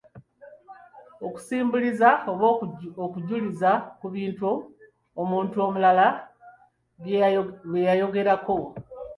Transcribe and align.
Okusimbuliza 1.25 2.09
oba 2.31 2.45
okujuliza 3.05 3.71
ku 3.99 4.07
bintu 4.15 4.49
omuntu 5.21 5.55
omulala 5.65 6.07
bye 7.73 7.83
yayogerako. 7.91 8.57